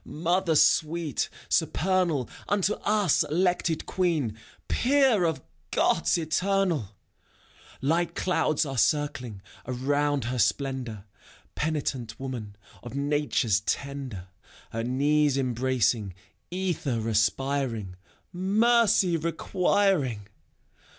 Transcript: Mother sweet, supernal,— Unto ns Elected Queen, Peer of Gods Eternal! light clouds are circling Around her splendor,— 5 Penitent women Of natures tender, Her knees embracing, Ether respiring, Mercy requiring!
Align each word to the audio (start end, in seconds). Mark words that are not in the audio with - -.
Mother 0.03 0.55
sweet, 0.55 1.29
supernal,— 1.47 2.27
Unto 2.49 2.73
ns 2.89 3.23
Elected 3.25 3.85
Queen, 3.85 4.35
Peer 4.67 5.23
of 5.25 5.43
Gods 5.69 6.17
Eternal! 6.17 6.95
light 7.83 8.15
clouds 8.15 8.65
are 8.65 8.79
circling 8.79 9.43
Around 9.67 10.23
her 10.25 10.39
splendor,— 10.39 11.05
5 11.53 11.53
Penitent 11.53 12.19
women 12.19 12.55
Of 12.81 12.95
natures 12.95 13.59
tender, 13.59 14.29
Her 14.71 14.83
knees 14.83 15.37
embracing, 15.37 16.15
Ether 16.49 16.99
respiring, 16.99 17.95
Mercy 18.33 19.17
requiring! 19.17 20.25